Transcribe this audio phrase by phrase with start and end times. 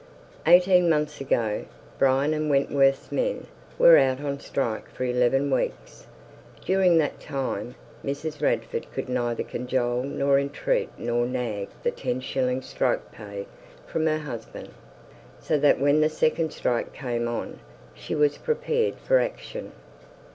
[0.47, 1.65] Eighteen months ago,
[1.99, 3.45] Bryan and Wentworth's men
[3.77, 6.07] were out on strike for eleven weeks.
[6.65, 8.41] During that time, Mrs.
[8.41, 13.45] Radford could neither cajole nor entreat nor nag the ten shillings strike pay
[13.85, 14.69] from her husband.
[15.39, 17.59] So that when the second strike came on,
[17.93, 19.71] she was prepared for action.